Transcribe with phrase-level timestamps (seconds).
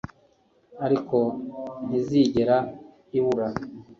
[0.85, 1.17] ariko
[1.87, 2.57] ntizigera
[3.17, 3.47] ibura